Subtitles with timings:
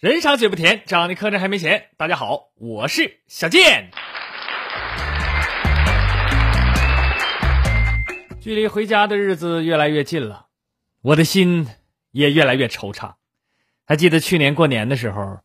[0.00, 1.88] 人傻嘴不甜，长得磕碜还没钱。
[1.98, 3.90] 大家好，我是小健。
[8.40, 10.46] 距离回家的日子越来越近了，
[11.02, 11.68] 我的心
[12.12, 13.12] 也越来越惆怅。
[13.84, 15.40] 还记得去年过年的时候，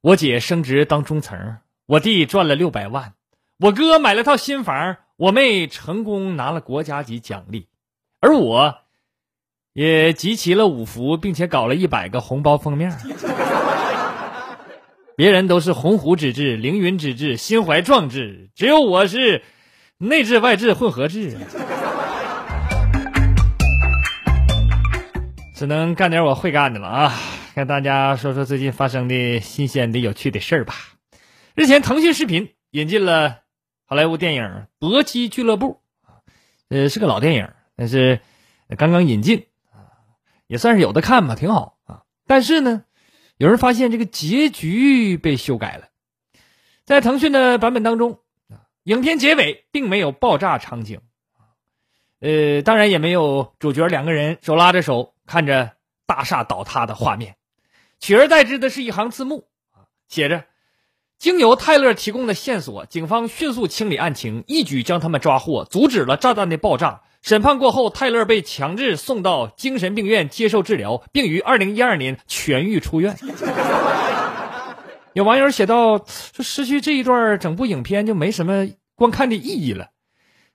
[0.00, 3.12] 我姐升职当中层，我弟赚了六百万，
[3.58, 7.68] 我哥买了套新房，我妹成功拿了国家级奖励，
[8.20, 8.78] 而我，
[9.74, 12.90] 也集齐了五福，并且搞了一百个红包封面。
[15.18, 19.42] 别人都是鸿鹄之志、凌云之志、心怀壮志，只有我是
[19.96, 21.36] 内志外志混合制，
[25.56, 27.12] 只能干点我会干的了啊！
[27.56, 30.72] 跟大家说说最近发生的新鲜的、有趣的事儿吧。
[31.56, 33.38] 日前，腾讯视频引进了
[33.86, 34.44] 好莱坞电影
[34.78, 35.80] 《搏击俱乐部》，
[36.68, 38.20] 呃，是个老电影，但是
[38.76, 39.82] 刚刚引进啊，
[40.46, 42.02] 也算是有的看吧，挺好啊。
[42.24, 42.84] 但是呢。
[43.38, 45.88] 有人发现这个结局被修改了，
[46.84, 48.18] 在腾讯的版本当中，
[48.82, 51.00] 影片结尾并没有爆炸场景，
[52.18, 55.70] 呃，当然也没有主角两个人手拉着手看着
[56.04, 57.36] 大厦倒塌的画面，
[58.00, 59.46] 取而代之的是一行字幕，
[60.08, 60.46] 写着
[61.16, 73.16] ：“经由泰勒提供的线索，警方迅速清理案情，一举将他们抓获，阻止了炸弹的爆炸。”审判过后，泰勒被强制送到精神病院接受治疗，并于二零一二年痊愈出院。
[75.14, 79.88] 有网友写道：“说失去这一段，整部影片就没什么观看的意义了。”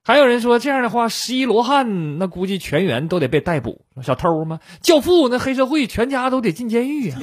[0.06, 4.60] 还有人说：“这样的话，十一罗汉那估计全员都得被逮捕，小偷吗？
[4.82, 7.20] 教父那黑社会全家都得进监狱啊！”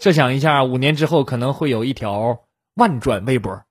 [0.00, 2.38] 设想一下，五年之后可能会有一条
[2.74, 3.62] 万转微博，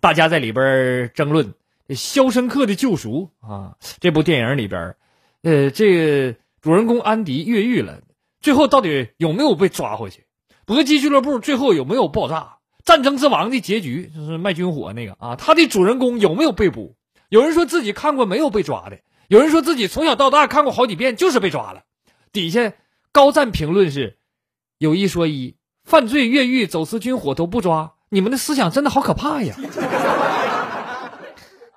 [0.00, 1.46] 大家在里边争论。
[1.94, 4.96] 《肖申克的救赎》啊，这部电影里边，
[5.42, 5.94] 呃，这
[6.32, 8.00] 个主人公安迪越狱了，
[8.40, 10.26] 最后到底有没有被抓回去？
[10.66, 12.58] 搏击俱乐部最后有没有爆炸？
[12.84, 16.96] 战争之王的结局就是卖军火那个啊，他的主人公有没有被捕？
[17.28, 18.98] 有人说自己看过没有被抓的，
[19.28, 21.82] 有人说自己从小到大看过好几遍就是被抓了。
[22.32, 22.72] 底下
[23.12, 24.18] 高赞评论是：
[24.78, 29.56] 有一说一，犯罪越狱、走私军火都不抓，你们的思想真的好可怕呀！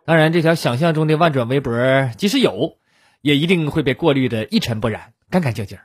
[0.06, 1.74] 当然，这条想象中的万转微博，
[2.18, 2.78] 即使有，
[3.22, 5.78] 也一定会被过滤的一尘不染、干干净净。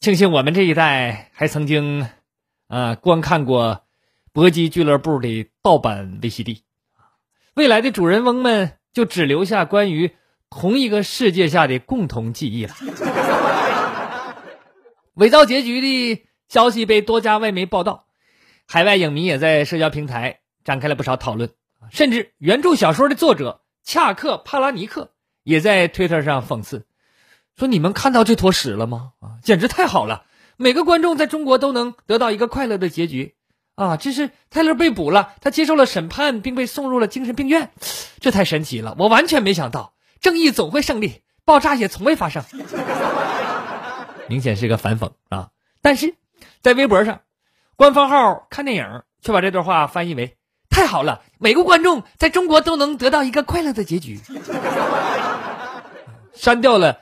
[0.00, 2.08] 庆幸我们这一代还曾经，
[2.66, 3.74] 啊，观看过
[4.32, 6.62] 《搏击俱乐部》的盗版 VCD，
[7.54, 10.10] 未来的主人翁们就只留下关于
[10.50, 12.74] 同一个世界下的共同记忆了。
[15.14, 18.06] 伪造结局的消息被多家外媒报道，
[18.66, 21.50] 海外影迷也在社交平台展开了不少讨论。
[21.90, 25.10] 甚至原著小说的作者恰克·帕拉尼克
[25.42, 26.86] 也在推特上讽刺
[27.56, 29.12] 说：“你们看到这坨屎了吗？
[29.20, 30.24] 啊，简直太好了！
[30.56, 33.34] 每个观众在中国都能得到一个快乐的结局
[33.74, 33.96] 啊！
[33.96, 37.70] 这是泰勒被捕了，他接受了审判，并被送入了精神病院，
[38.20, 38.94] 这太神奇了！
[38.98, 42.44] 我完全没想到，正义总会胜利，爆炸也从未发生。
[44.28, 45.50] 明显是个反讽啊！
[45.82, 46.14] 但是
[46.60, 47.22] 在微博上，
[47.76, 50.38] 官方号看电影却把这段话翻译为。”
[50.92, 54.20] 好了，每个观众在中国都能得到一个快乐的结局。
[56.36, 57.00] 删掉了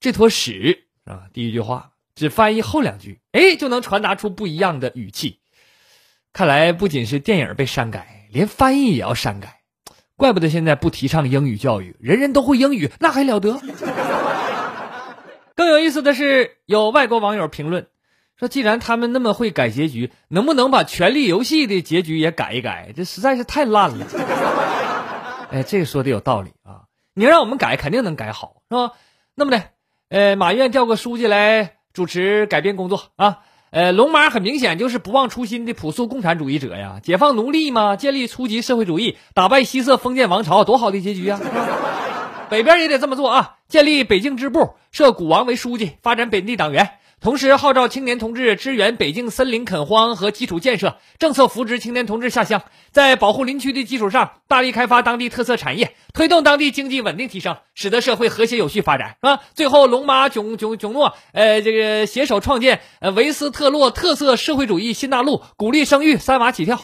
[0.00, 1.30] 这坨屎啊！
[1.32, 5.38] 第一句话只翻译后两句，哎，就能传达出不一样的语气。
[6.32, 9.60] 看来不仅是电影被删改，连翻译也要删改。
[10.16, 13.60] 怪不得现在不提倡英语教育，人人都会英语，那还了得？
[15.54, 17.86] 更有意思的是，有外国网友评论。
[18.42, 22.92] 说，既然他们那么会改结局，能不能把《权力游戏》的结局也改一改？
[22.96, 24.06] 这实在是太烂了。
[25.52, 26.90] 哎，这个说的有道理啊！
[27.14, 28.94] 你让我们改，肯定能改好，是吧？
[29.36, 29.62] 那么的，
[30.08, 33.38] 呃，马院调个书记来主持改编工作啊。
[33.70, 41.38] 呃，龙马很明显就是不忘初心的朴素共产主义者呀，解放奴隶嘛，建立初级社会主义，打败西色封建王朝，多好的结局啊！
[42.50, 46.98] 北边也得这么做啊，建立北京支部，设古王为书记，发展本地党员。
[47.22, 59.40] 同时号召青年同志支援北京森林垦荒和基础建设，政策扶植青年同志下乡，在保护林区的基础上，大力开发当地特色产业，推动当地经济稳定提升，使得社会和谐有序发展，啊！
[59.54, 66.80] 最后，龙马囧囧囧诺，呃，这个携手创建呃维斯特洛特色社会主义新大陆，鼓励生育，三娃起跳。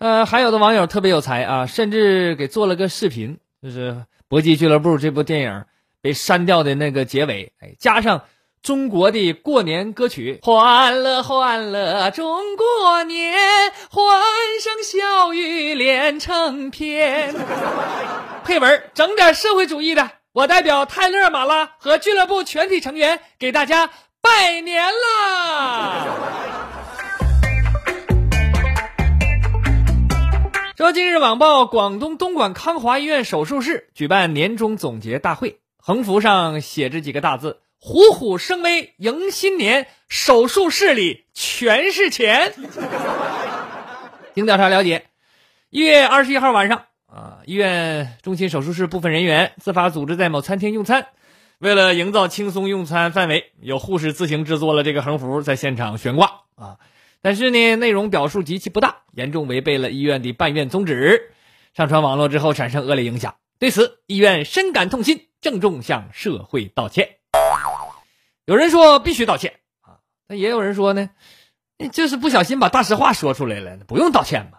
[0.00, 3.92] 呃，还有的网友特别有才啊，甚至给做了个视频，就是
[4.28, 5.66] 《搏击俱乐部》这部电影
[6.02, 8.22] 被删掉的那个结尾，哎，加上。
[8.62, 13.32] 中国的过年歌曲，欢乐欢乐中国年，
[13.90, 14.22] 欢
[14.62, 17.34] 声笑语连成片。
[18.44, 23.88] 配文整点社会主义的，我代表泰勒马拉和俱乐部全体成员给大家
[24.20, 26.06] 拜年啦！
[30.76, 37.60] 说今日网报，广东东莞康华医院手术室举办年终总结大会，横幅上写着几个大字。
[37.82, 42.52] 虎虎生威迎新年，手术室里全是钱。
[44.34, 45.06] 经调查了解，
[45.70, 51.06] 一月二十一号晚上，啊，医院中心手术室部分人员自发组织在某餐厅用餐，
[51.58, 56.76] 为了营造轻松用餐氛围，有护士自行制作了这个横幅，在现场悬挂啊。
[57.22, 61.32] 但是呢，内容表述极其不大，严重违背了医院的办院宗旨，
[61.74, 63.36] 上传网络之后产生恶劣影响。
[63.58, 67.19] 对此，医院深感痛心，郑重向社会道歉。
[68.50, 71.10] 有人说必须道歉啊，那也有人说呢，
[71.92, 74.58] 就是不小心把大实话说出来了，不用道歉嘛。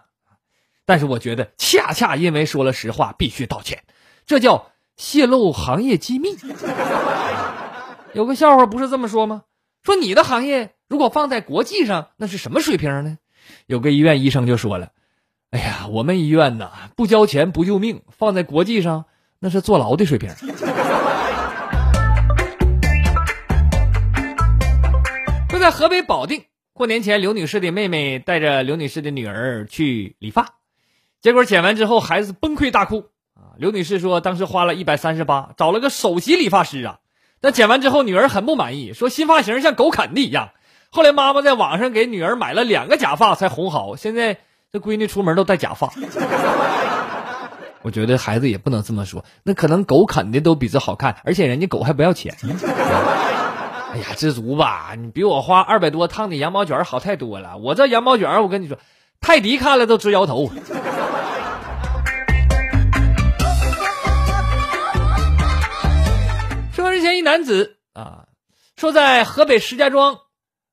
[0.86, 3.84] 但是我觉得，恰恰因为说了实话，必须道歉，
[4.24, 6.30] 这叫泄露行业机密。
[8.14, 9.42] 有个笑话不是这么说吗？
[9.82, 13.18] 说你的行业如果放在国际上，那是什么水平呢？
[13.66, 14.92] 有个医院医生就说了
[15.52, 19.04] ：“哎呀，我们医院呐，不交钱不救命，放在国际上
[19.38, 20.30] 那是坐牢的水平。”
[25.62, 26.42] 在河北保定
[26.72, 30.54] 过年前，刘女士的妹妹带着刘女士的女儿去理发，
[31.20, 33.04] 结果剪完之后，孩子崩溃大哭
[33.36, 33.54] 啊！
[33.58, 36.98] 刘女士说，当时花了一百三十八，找了个首席理发师啊。
[37.40, 40.50] 那剪完之后，女儿很不满意，说新发型像狗啃的一样。
[40.90, 44.38] 后来妈妈在网上给女儿买了两个假发才哄好，现在
[44.72, 45.92] 这闺女出门都戴假发。
[47.82, 52.34] 我觉得孩子也不能这么说，那可能狗啃的都比这好看，而且人家狗还不要钱。
[53.92, 54.94] 哎呀，知足吧！
[54.96, 57.58] 你比我花二百多烫的羊毛卷好太多了。
[57.58, 58.78] 我这羊毛卷，我跟你说，
[59.20, 60.50] 泰迪看了都直摇头。
[66.72, 68.28] 说之前一男子啊，
[68.76, 70.20] 说在河北石家庄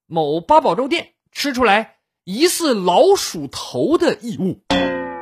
[0.07, 4.61] 某八宝粥店吃出来疑似老鼠头的异物。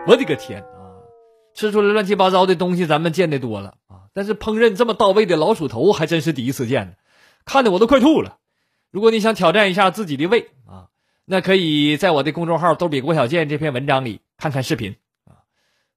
[0.05, 1.01] 我的个天啊！
[1.55, 6.95] 吃出来乱七八糟的东西，咱们见得多了啊，但是烹饪这么到位的老鼠头，还真是第一次见。
[7.47, 8.37] 看的我都快吐了。
[8.91, 10.87] 如果你想挑战一下自己的胃啊，
[11.25, 15.41] 那可以在我的公众号“逗比郭小贱”这篇文章里看看视频啊。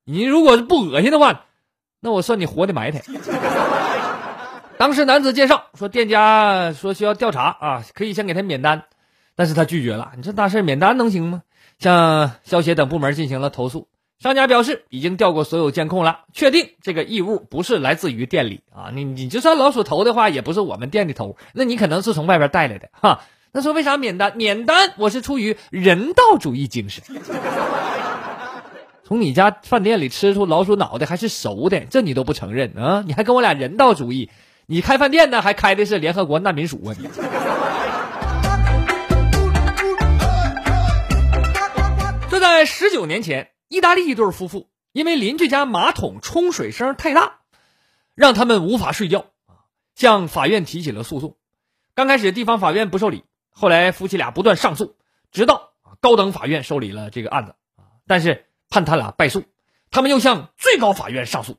[0.05, 1.45] 你如果不恶心的话，
[2.01, 3.03] 那我算你活的埋汰。
[4.79, 8.85] 当时男子介绍说，店家说需要调查啊，可以先给他免单，
[9.35, 10.13] 但是他拒绝了。
[10.17, 11.43] 你这大事免单能行吗？
[11.79, 13.89] 向消协等部门进行了投诉。
[14.21, 18.91] 商家表示已经调过所有监控了，确定这个异物不是来自于店里啊。
[18.93, 23.23] 你你就算老鼠头的话，也不是我们店的头，那你可能是从外边带来的哈。
[23.51, 24.37] 那说为啥免单？
[24.37, 27.03] 免单我是出于人道主义精神。
[29.05, 33.03] 从你家饭店里吃出老鼠脑袋还是熟的，这你都不承认啊？
[33.07, 34.29] 你还跟我俩人道主义？
[34.67, 36.95] 你开饭店呢，还开的是联合国难民署啊？
[36.99, 37.09] 你。
[42.29, 43.49] 这在十九年前。
[43.71, 47.39] 意大利一对夫妇因为邻居家马桶冲水声太大，
[48.17, 49.63] 让他们无法睡觉啊，
[49.95, 51.37] 向法院提起了诉讼。
[51.95, 54.97] 刚开始地方法院不受理，后来夫妻俩不断上诉，
[55.31, 59.45] 直到高等法院受理了这个案子啊，但是判他俩败诉。
[59.93, 61.57] 他们又向最高法院上诉，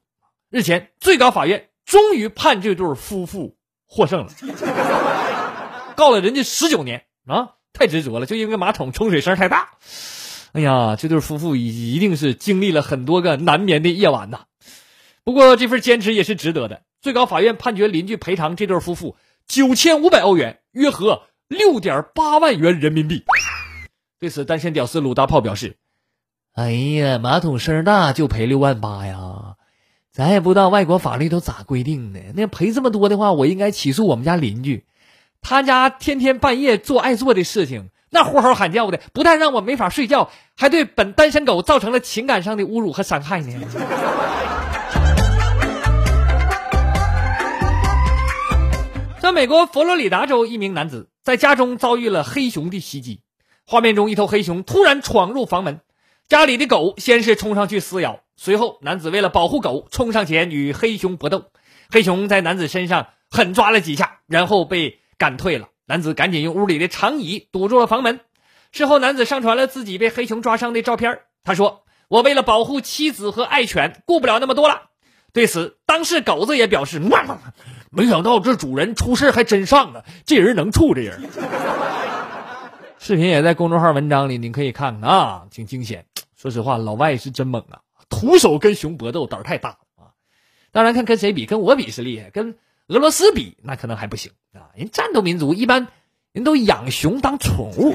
[0.50, 3.56] 日前最高法院终于判这对夫妇
[3.88, 4.34] 获胜了，
[5.96, 9.78] 告了人家十九年啊，太执着了，就因为马桶冲水声太大。
[10.54, 14.42] 哎呀，这对夫妇一定是经历了很多个难眠的夜晚呐。
[15.24, 16.82] 不过这份坚持也是值得的。
[17.02, 19.16] 最高法院判决邻居赔偿这对夫妇
[19.48, 23.24] 九千五百欧元，约合六点八万元人民币。
[24.20, 25.78] 对此，单身屌丝鲁大炮表示
[26.54, 29.56] ：“哎呀，马桶声大就赔六万八呀！
[30.12, 32.20] 咱也不知道外国法律都咋规定的。
[32.36, 34.84] 那赔这么多的话，我应该起诉我们家邻居，
[35.40, 43.54] 他家天天半夜做爱做的事情。”那呼吼喊叫的，不但让我没法睡觉，还对本单身狗造成了情感上的侮辱和伤害呢。
[49.22, 53.22] 在，美国佛罗里达州一名男子在家中遭遇了黑熊的袭击。
[53.66, 55.80] 画面中，一头黑熊突然闯入房门，
[56.28, 61.46] 家里的狗先是冲上去撕咬，随后男子为了保护狗，冲上前与黑熊搏斗。
[61.90, 65.70] 黑熊在男子身上狠抓了几下，然后被赶退了。
[65.92, 68.22] 男子赶紧用屋里的长椅堵住了房门。
[68.72, 71.20] 事后，男子上传了自己被黑熊抓伤的照片。
[71.44, 74.84] 他说：“我为了保护妻子和爱犬，顾不了那么多了。”
[75.34, 76.98] 对此，当事狗子也表示
[77.92, 80.06] ：“没想到这主人出事还真上啊！
[80.26, 81.20] 这人能处，这人。”
[82.98, 86.06] 视频也在公众号文章里，您可以看看啊，挺惊险。
[86.38, 90.16] 说实话，老外是真猛啊，徒手跟熊搏斗，胆儿太大了啊！
[90.72, 92.56] 当然，看跟谁比，跟我比是厉害，跟
[92.92, 94.76] 俄罗斯比那可能还不行啊。
[94.76, 95.88] 人战斗民族一般。
[96.34, 97.94] 人都养熊当宠物，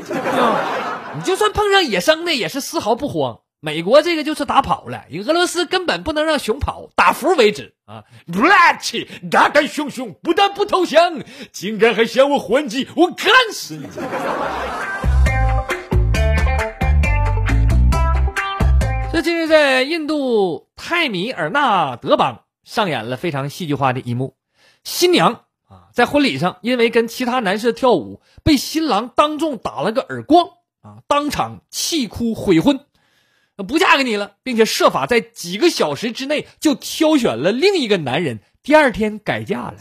[1.14, 3.40] 你就算碰上野生的也是丝毫不慌。
[3.60, 8.04] 美国这个就是打跑了，俄罗斯根本不能让熊跑，打服为止啊！
[8.26, 13.86] 乱气，大胆熊熊不但不投降，竟然还向我还击，我干死你！
[19.14, 24.34] 这近日在印度泰米尔纳德邦上演了非常戏剧化的一幕，
[24.86, 25.40] 新娘。
[25.68, 30.46] 啊，在婚礼上，因为跟其他男士跳舞，被新郎当众打了个耳光，
[30.80, 32.78] 啊，当场气哭悔婚，
[33.66, 39.74] 不嫁给你了，并且设法在几个小时之内就挑选了另一个男人，第二天改嫁了。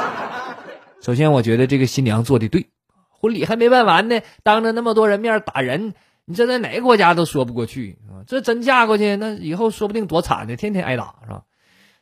[1.00, 2.66] 首先，我觉得这个新娘做的对，
[3.08, 5.94] 婚礼还没办完呢，当着那么多人面打人，
[6.26, 8.20] 你这在哪个国家都说不过去啊！
[8.26, 11.44] 这真嫁过去，那以后说不定多惨呢，天天挨打是吧？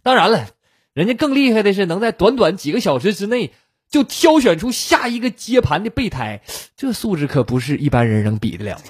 [0.03, 0.45] 当然了。
[0.95, 3.51] 人家更厉害的是，能在短短几个小时之内
[3.91, 6.41] 就挑选出下一个接盘的备胎，
[6.77, 8.79] 这素质可不是一般人能比得了。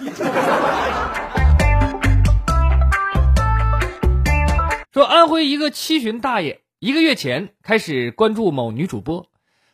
[4.93, 9.31] 说安徽一个七旬大爷，一个月前开始关注某女主播，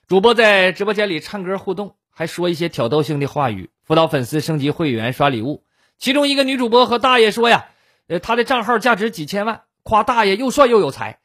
[0.06, 5.64] 主播在直播间里唱歌互动，还说一些挑逗性的话语，辅导粉丝升级会员、刷礼物。
[5.98, 7.64] 其中一个女主播和大爷说呀，
[8.06, 11.18] 呃，她的账号价值几千万，夸大爷又帅又有才。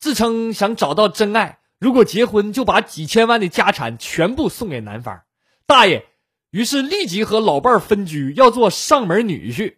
[0.00, 5.20] 自称想找到真爱，如果结婚就把几千万的家产全部送给男方。
[5.66, 6.06] 大爷
[6.50, 9.74] 于是立即和老伴儿分居，要做上门女婿。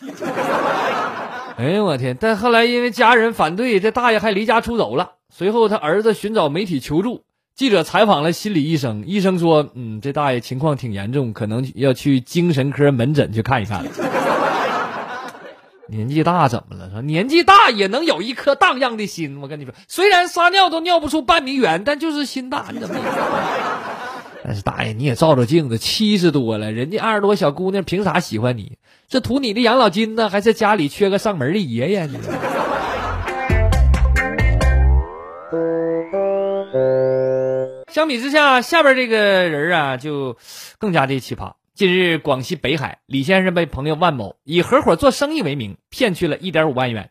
[1.56, 2.16] 哎呀，我天！
[2.20, 5.12] 但后来因为家人反对，这大爷还离家出走了。
[5.30, 7.24] 随后他儿子寻找媒体求助，
[7.54, 13.84] 记者采访了心理医生，医生说：“嗯，这大爷情况挺严重，可能要去精神科门诊去看一看。”
[15.88, 16.88] 年纪大怎么了？
[16.90, 19.40] 说年纪大也能有一颗荡漾的心。
[19.42, 22.66] 我跟你说，虽然撒尿都尿不出半米远，但就是心大。
[22.72, 22.94] 你怎么？
[24.44, 28.78] 但是大爷你也照照镜子，七十多了，人家二十多小姑娘凭啥喜欢你？
[29.08, 32.18] 这图你的养老金呢，还是家里缺个上门的爷爷呢？
[37.92, 40.36] 相比之下，下边这个人啊，就
[40.78, 41.52] 更加的奇葩。
[41.74, 47.10] 近日，广西北海李先生被朋友万某以合伙做生意为名骗去了一点五万元。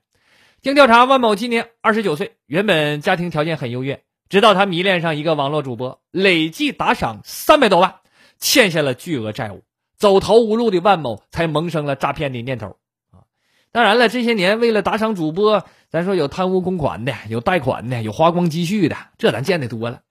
[0.61, 7.95] 经调查，万某今年二十九岁，原本家庭条件很优越，直到他迷恋上一个网络主播，累计打赏三百多万，
[8.37, 9.63] 欠下了巨额债务，
[9.97, 12.77] 走投无路的万某才萌生了诈骗的念头。
[13.09, 13.25] 啊，
[13.71, 20.01] 当然了，这些年为了打赏主播，咱说有贪污公款的，有贷款的，有花光积蓄的，这咱见得多了。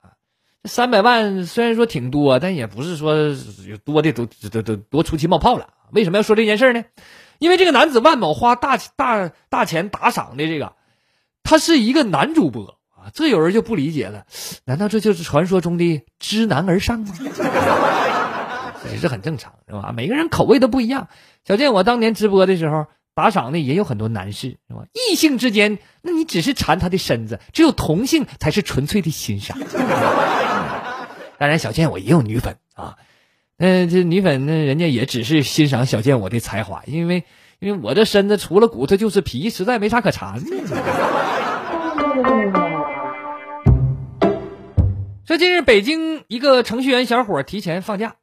[0.65, 3.17] 三百万虽然说挺多，但也不是说
[3.67, 5.69] 有多的都都都多出气冒泡了。
[5.91, 6.85] 为什么要说这件事呢？
[7.39, 10.75] 因为这个男子万某花大大大钱打赏的这个，
[11.43, 14.27] 他是一个男主播啊，这有人就不理解了。
[14.67, 17.15] 难道这就是传说中的知难而上吗？
[18.93, 19.93] 也是很正常，是吧？
[19.97, 21.09] 每个人口味都不一样。
[21.47, 22.87] 小健，我当年直播的时候。
[23.13, 24.85] 打赏的也有很多男士，是吧？
[24.95, 29.59] 异性之间，那你只是馋他的身子；只有同性才是纯粹的欣赏。
[31.41, 32.99] 当然，小健我也有女粉啊，
[33.57, 37.25] 嗯，这女粉那人家也只是欣赏小健我的才华，因为
[37.61, 40.45] 因为我这身子除了骨头就是皮，实在没啥可馋的。
[45.25, 48.17] 说近日北京一个程序员小伙提前放假，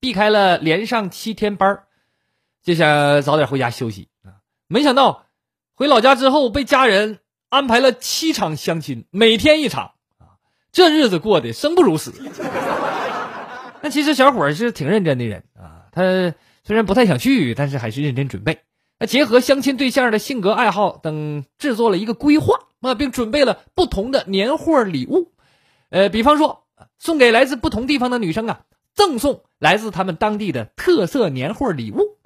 [0.00, 1.80] 避开了连上七天班
[2.64, 4.08] 就想早点回家休息。
[4.66, 5.26] 没想到，
[5.74, 7.18] 回老家之后被家人
[7.50, 9.92] 安排了七场相亲，每天一场，
[10.72, 12.12] 这日子过得生不如死。
[13.82, 16.02] 那其实小伙是挺认真的人啊，他
[16.64, 18.60] 虽然不太想去，但是还是认真准备。
[18.98, 25.32] 那结合相亲对象的性格爱好等，制作了一个规划啊，并准备了不同的年货礼物。
[25.90, 26.64] 呃，比方说
[26.98, 28.60] 送给来自不同地方的女生啊，
[28.94, 32.16] 赠送来自他们当地的特色年货礼物，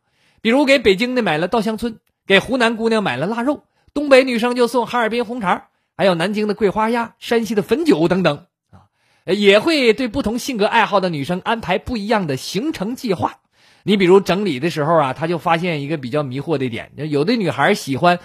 [0.41, 1.99] 比如给北京的买了稻香村。
[2.29, 3.63] 给湖南姑娘买了腊肉，
[3.95, 8.89] 东北女生就送哈尔滨红肠，还有南京的桂花鸭、山西的汾酒等等啊。
[9.25, 13.39] 也会对不同性格爱好的女生安排不一样的行程计划。
[13.83, 18.19] 你比如整理的时候啊，他就发现一个比较迷惑的点，有的女孩喜欢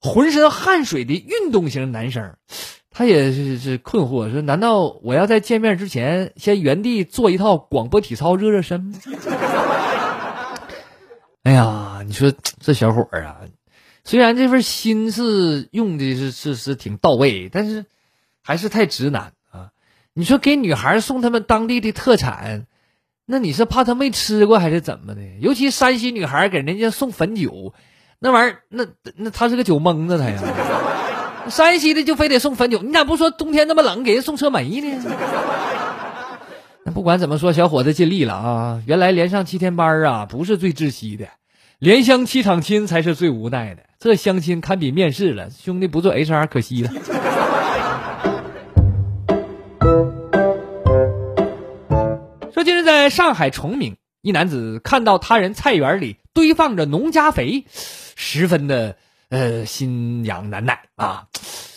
[0.00, 2.36] 浑身汗水的运动型男生，
[2.90, 8.98] 他也是是困惑，说难道我要在见面之前先原地做一套广播体操热热身吗？
[11.44, 13.40] 哎呀，你说这小伙儿啊，
[14.06, 17.86] 虽然这份心思用的是是是挺到位，但是
[18.40, 19.70] 还是太直男啊！
[20.14, 22.66] 你说给女孩送他们当地的特产。
[23.24, 25.22] 那你是怕他没吃过还是怎么的？
[25.40, 27.74] 尤其山西女孩给人家送汾酒，
[28.20, 28.86] 那玩意儿，那
[29.16, 30.40] 那他是个酒蒙子他呀。
[31.48, 35.02] 山西的就非得送汾酒，你咋不说冬天那么冷给人送车煤呢？
[36.86, 38.82] 那不管怎么说，小伙子尽力了啊！
[38.86, 41.26] 原来连上七天班啊，不是最窒息的，
[41.80, 43.82] 连相七场亲才是最无奈的。
[43.98, 46.90] 这相亲堪比面试了，兄弟不做 HR 可惜了。
[52.52, 57.64] 说近日在上海崇明，一男子看到他人菜园里堆放着农家肥，
[58.16, 58.96] 十分的
[59.30, 61.28] 呃心痒难耐啊，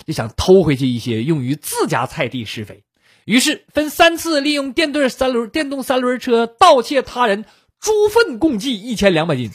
[0.06, 2.84] 就想偷回去一些用于自家菜地施肥。
[3.26, 7.46] 于是分三次利用电动三轮电动三轮车盗窃他人
[7.80, 9.52] 猪粪，共计一千两百斤。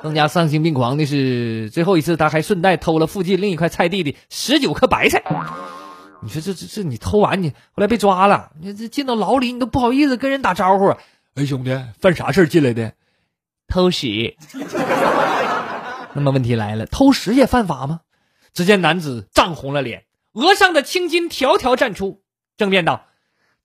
[0.00, 5.22] 更加丧心病狂的是，最后一次他还顺带偷了附近另一块菜地的十九颗白菜。
[6.22, 10.94] 你说这这这你偷完你后来被抓了，你这进到牢里你都不好意思跟人打招呼。
[11.34, 12.92] 哎，兄弟，犯啥事进来的？
[13.68, 14.36] 偷屎。
[16.14, 18.00] 那么问题来了，偷屎也犯法吗？
[18.54, 22.22] 只见男子涨红了脸，额上的青筋条条绽出，
[22.56, 23.06] 正辩道：“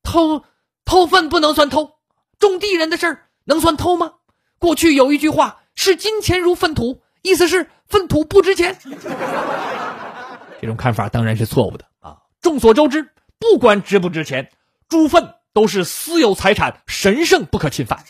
[0.04, 0.44] 偷
[0.84, 1.92] 偷粪不能算偷，
[2.38, 4.16] 种地人的事儿能算偷吗？
[4.60, 8.78] 过去有一句话是‘金钱如粪土’，意思是粪土不值钱。
[10.62, 13.10] 这种看法当然是错误的啊。”众所周知，
[13.40, 14.52] 不管值不值钱，
[14.88, 18.06] 猪粪都是私有财产，神圣不可侵犯。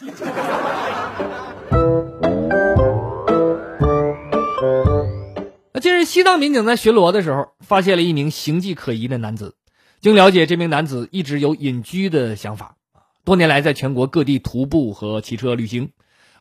[5.73, 9.55] 那近日，西藏民警在巡逻的时候，发现了一名形迹可疑的男子。
[10.01, 12.75] 经了解，这名男子一直有隐居的想法，
[13.23, 15.91] 多年来在全国各地徒步和骑车旅行。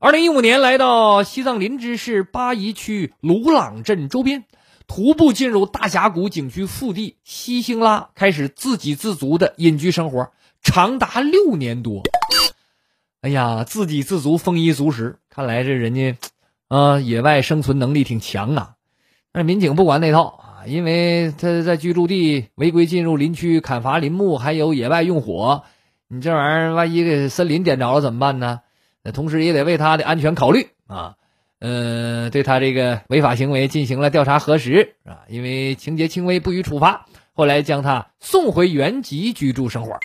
[0.02, 4.44] 二零一五年，来到西藏林芝市巴宜区鲁朗镇周边。
[4.86, 10.30] 徒步进入大峡谷景区腹地西兴拉，开始自给自足的隐居生活，
[10.62, 12.02] 长达六年多。
[13.20, 16.16] 哎呀，自给自足，丰衣足食，看来这人家，
[16.68, 18.76] 啊，野外生存能力挺强啊。
[19.32, 25.64] 但是民警不管那套啊，因为他在居住地违规进入林区砍伐林木，还有野外用火，
[26.08, 28.62] 你这玩意儿万一给森林点着了怎么办呢？
[29.02, 31.14] 那同时也得为他的安全考虑啊。
[31.60, 39.98] 呃，对他这个违法行为进行了调查核实啊，因为情节轻微不予处罚，后来将他送回原籍居住生活。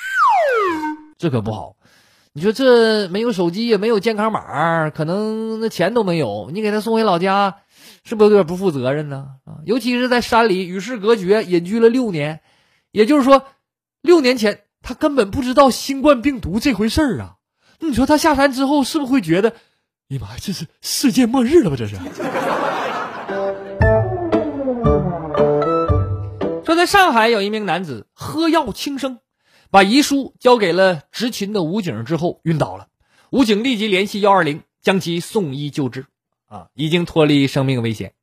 [1.18, 1.78] 这可不好，
[2.34, 7.60] 你说这没有手机也没有健康码，可能那钱都没有，你给他送回老家，
[8.04, 9.28] 是不是有点不负责任呢？
[9.46, 12.42] 啊，尤其是在山里与世隔绝，隐居了六年，
[12.92, 13.46] 也就是说，
[14.02, 17.36] 六年前他根本不知道新冠病毒这回事儿啊。
[17.80, 19.50] 你说他下山之后是不是会觉得？
[20.10, 20.38] 哎呀妈！
[20.38, 21.76] 这是世界末日了吧？
[21.76, 21.96] 这是。
[26.64, 29.20] 说在上海有一名男子喝药轻生，
[29.72, 32.88] 把遗书交给了执勤的武警之后晕倒了。
[33.32, 36.06] 武警立即联系幺二零将其送医救治，
[36.48, 38.14] 啊，已经脱离生命危险。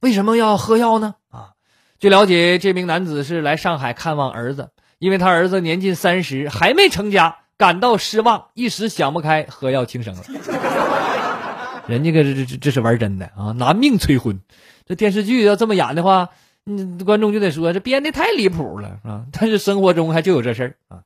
[0.00, 1.14] 为什么要喝药呢？
[1.30, 1.50] 啊，
[1.98, 10.22] 据了解，这名男子是来上海看望儿子，因为他儿子年近三十还没成家，感到失望，一时想不开，喝药轻生了。
[11.88, 13.52] 人家可这这这是玩真的啊！
[13.58, 14.40] 拿命催婚，
[14.86, 16.30] 这电视剧要这么演的话，
[16.66, 19.24] 嗯，观众就得说这编的太离谱了，啊？
[19.32, 20.98] 但是生活中还就有这事儿啊！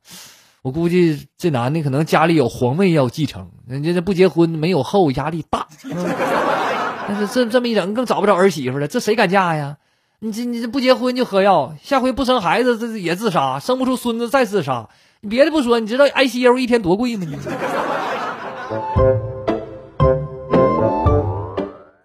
[0.63, 5.67] 我估计这男的可能家里有皇位要继承，人家这不结婚没有后，压力大。
[7.07, 9.77] 但是这这么一整，更找不着儿媳妇了，这谁敢嫁呀？
[10.19, 14.89] 你这你这不结婚就喝药，下回不生孩子这也自杀，生不出孙子再自杀。
[15.29, 17.25] 别的不说，你知道 ICU 一天多贵吗？
[17.27, 17.37] 你。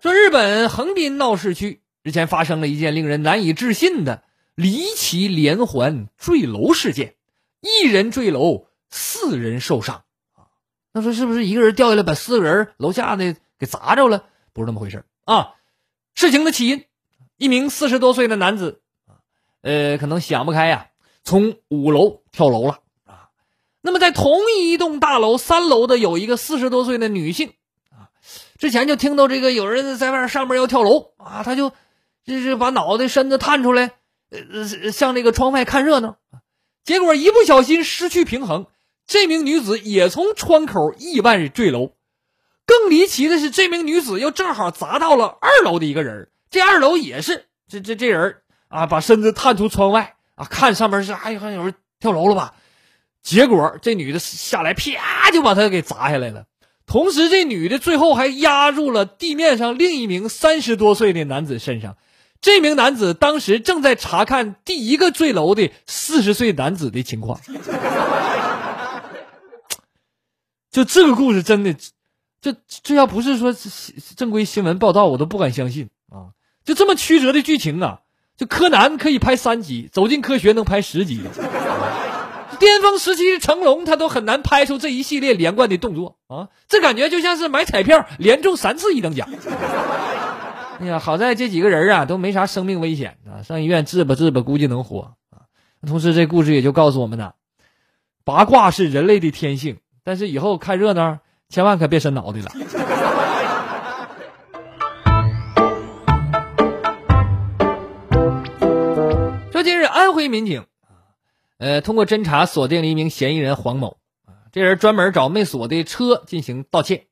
[0.00, 4.22] 说日本横滨闹市区日前发生了一件令人难以置信的
[4.55, 7.14] 离奇连环坠楼事件，
[7.62, 10.05] 一人坠楼，四人受伤。
[10.35, 10.52] 啊，
[10.92, 14.26] 那说是不是一个人掉下来把四个人楼下的给砸着了？
[14.52, 15.55] 不是那么回事啊。
[16.14, 16.85] 事情的起因，
[17.38, 18.83] 一名四十多岁的男子
[19.62, 20.88] 呃，可能想不开呀，
[21.24, 22.81] 从五楼跳楼了。
[23.82, 27.54] 那么在同一栋大楼三楼的有一个四十多岁的女性
[27.90, 28.10] 啊。
[28.58, 31.72] 之前就听到这个有人在外上面要跳楼啊，她就，
[32.24, 33.92] 这是把脑袋身子探出来，
[34.30, 36.16] 呃，向那个窗外看热闹。
[36.84, 38.66] 结果一不小心失去平衡，
[39.06, 41.92] 这名女子也从窗口意外坠楼。
[42.64, 52.54] 更离奇的是，这名女子又正好砸到了二楼的一个人，这二楼也是这这这人啊，把身子探出窗外啊，看上面是哎还有人跳楼了吧？
[53.26, 56.44] 结果这女的下来，啪就把他给砸下来了。
[56.86, 61.96] 同时，这女的最后还压入了地面上另一名三十多岁的男子身上。
[62.40, 67.40] 这名男子当时正在查看第一个坠楼的四十岁男子的情况。
[70.70, 71.74] 就这个故事，真的，
[72.40, 73.52] 这这要不是说
[74.14, 76.30] 正规新闻报道，我都不敢相信啊！
[76.64, 78.02] 就这么曲折的剧情啊！
[78.36, 81.22] 就柯南可以拍三集，走进科学能拍十集。
[82.59, 86.48] 巅峰时期的成龙，他都很难拍出这一系列连贯的动作啊！
[86.68, 89.28] 这感觉就像是买彩票连中三次一等奖。
[90.78, 95.48] 哎呀，好在这几个人啊都没啥生命危险啊，上医院治吧治吧，估计能活啊。
[95.87, 97.32] 同时，这故事也就告诉我们呢，
[98.24, 102.50] 八卦是人类的天性，但是以后看热闹千万可别伸脑袋了。
[109.52, 110.64] 说近日，安徽民警。
[111.58, 117.06] 呃，通过侦查锁定了一名嫌疑人黄某啊，这人专门找没锁的车进行盗窃。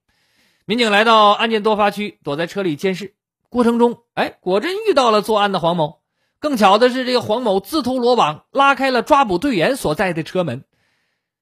[0.67, 3.15] 民警来到案件多发区，躲在车里监视
[3.49, 6.01] 过程中，哎，果真遇到了作案的黄某。
[6.41, 10.65] 更巧的是，这个黄某自投罗网，拉开了抓捕队员所在的车门。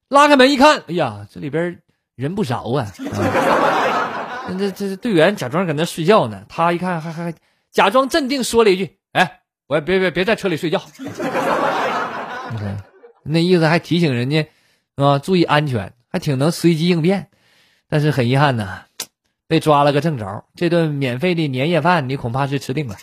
[0.08, 1.82] 拉开门一看，哎呀，这里边
[2.14, 2.92] 人不少啊！
[4.48, 7.34] 那 这这队员假装搁那睡觉呢，他一看还还
[7.72, 10.80] 假装镇定，说了一句：“哎，我别别别在车里睡觉。”
[12.52, 12.91] 你看。
[13.24, 14.48] 那意思还提醒人家，
[14.96, 17.28] 啊，注意安全，还挺能随机应变。
[17.88, 18.85] 但是很遗憾呐，
[19.46, 20.44] 被抓了个正着。
[20.56, 22.96] 这顿免费的年夜饭，你恐怕是吃定了。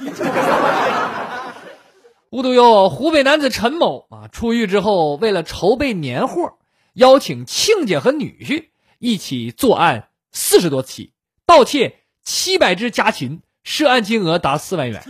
[2.32, 6.58] 无独有偶湖北男子陈某啊，出狱之后，为了筹备年货，
[6.94, 8.66] 邀请亲家和女婿
[9.00, 11.14] 一起作案四十多起，
[11.46, 15.04] 盗窃七百只家禽，涉案金额达四万元，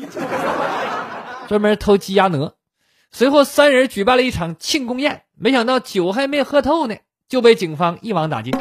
[1.50, 2.56] 专门偷鸡鸭鹅。
[3.12, 6.96] 随后，三人举办了一场庆功宴，没想到酒还没喝透呢，
[7.28, 8.54] 就被警方一网打尽。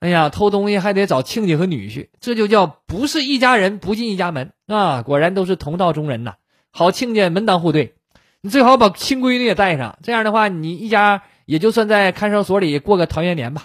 [0.00, 5.02] 哎呀，偷东西还得找亲家和女婿，这就叫不是一家人不进一家门啊！
[5.02, 6.36] 果然都是同道中人呐，
[6.70, 7.94] 好亲家门当户对，
[8.40, 13.62] 你最好把亲闺女也带上，这样的话，你一家也就算在看守所里过个团圆年吧。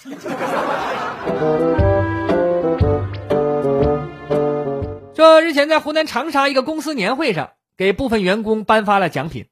[5.14, 7.52] 这日前在湖南长沙一个公司年会上。
[7.78, 9.48] 给部分员工颁发了奖品，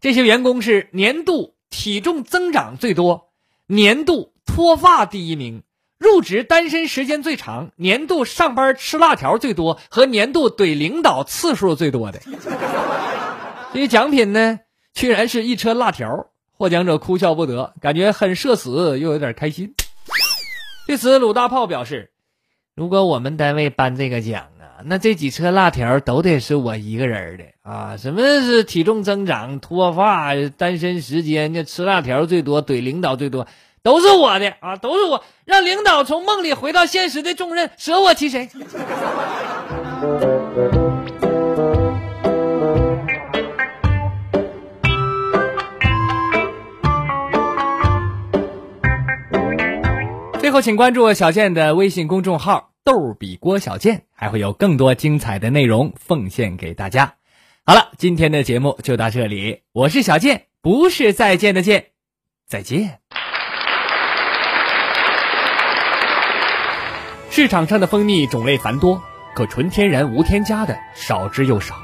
[0.00, 3.30] 这些员工是年度体重增长最多、
[3.66, 5.62] 年度脱发第一名、
[5.98, 12.20] 入职单身时间最长、年度上班吃辣条最多和年度怼领导次数最多的。
[13.72, 14.60] 这些奖品呢，
[14.92, 19.74] 居然是一车辣条，获奖者哭笑不得，感觉很社死又有点开心。
[20.86, 22.10] 对此，鲁大炮表示
[22.76, 24.48] ：“如果我们单位颁这个奖。”
[24.84, 27.96] 那这几车辣条都得是我一个人的啊！
[27.96, 31.52] 什么是体重增长、脱发、单身时间？
[31.52, 33.46] 那吃辣条最多，怼领导最多，
[33.82, 34.76] 都是我的啊！
[34.76, 38.48] 都是我让领导从梦里回到现实的重任，舍我其谁？
[50.40, 52.71] 最后，请关注小健的微信公众号。
[52.84, 57.14] 逗比郭小贱还会有更多精彩的内容奉献给大家。
[57.64, 61.90] 好了，今天的节目就到这里，我是小贱，不是再见的见，
[62.48, 62.98] 再见。
[67.30, 69.00] 市场上的蜂蜜种类繁多，
[69.36, 71.76] 可纯天然无添加的少之又少。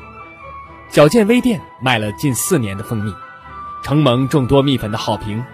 [0.88, 3.14] 小健微店卖了近四年的蜂蜜，
[3.84, 5.44] 承蒙众多蜜粉的好评，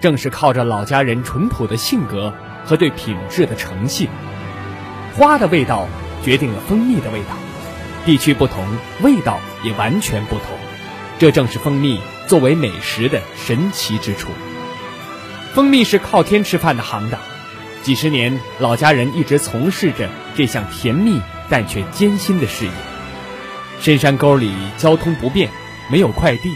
[0.00, 2.32] 正是靠着老家人淳朴的性格
[2.64, 4.08] 和对品质的诚信。
[5.16, 5.88] 花的味道
[6.24, 7.36] 决定了蜂蜜的味道，
[8.06, 8.64] 地区不同，
[9.02, 10.46] 味道也完全不同。
[11.18, 14.30] 这正是蜂蜜作为美食的神奇之处。
[15.52, 17.20] 蜂蜜是靠天吃饭的行当，
[17.82, 21.20] 几十年老家人一直从事着这项甜蜜
[21.50, 22.70] 但却艰辛的事业。
[23.80, 25.50] 深山沟里交通不便，
[25.90, 26.54] 没有快递，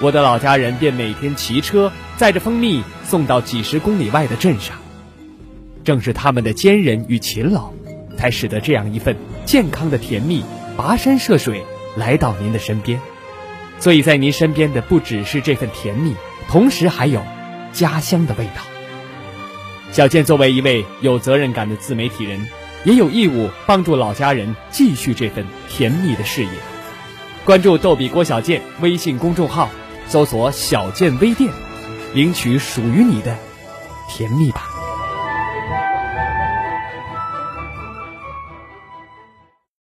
[0.00, 4.76] 我的老家人便每天骑车载着蜂蜜送到几十公里外的镇上。
[5.84, 7.72] 正是他们的坚韧与勤劳。
[8.22, 10.44] 才使得这样一份健康的甜蜜
[10.78, 13.00] 跋山涉水来到您的身边，
[13.80, 16.14] 所以在您身边的不只是这份甜蜜，
[16.48, 17.20] 同时还有
[17.72, 18.62] 家乡的味道。
[19.90, 22.46] 小健作为一位有责任感的自媒体人，
[22.84, 26.50] 也有义务帮助老家人继续这份甜蜜的事业。
[27.44, 29.68] 关注“逗比郭小健”微信公众号，
[30.06, 31.50] 搜索“小健微店”，
[32.14, 33.36] 领取属于你的
[34.08, 34.71] 甜蜜吧。